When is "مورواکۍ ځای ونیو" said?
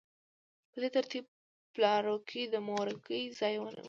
2.67-3.79